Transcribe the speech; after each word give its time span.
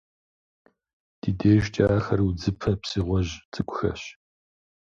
Ди 1.19 1.29
дежкӏэ 1.39 1.85
ахэр 1.97 2.19
удзыпэ 2.27 2.71
псыгъуэжь 2.81 3.33
цӏыкӏухэщ. 3.53 4.01